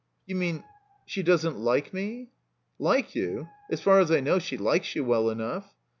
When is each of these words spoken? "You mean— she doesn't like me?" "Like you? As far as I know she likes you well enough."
"You 0.25 0.35
mean— 0.35 0.63
she 1.05 1.21
doesn't 1.21 1.59
like 1.59 1.93
me?" 1.93 2.31
"Like 2.79 3.13
you? 3.13 3.49
As 3.69 3.81
far 3.81 3.99
as 3.99 4.09
I 4.09 4.19
know 4.19 4.39
she 4.39 4.57
likes 4.57 4.95
you 4.95 5.05
well 5.05 5.29
enough." 5.29 5.75